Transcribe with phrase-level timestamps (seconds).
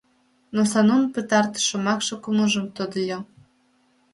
[0.55, 3.19] Но Санун пытартыш шомакше кумылжым тодыльо.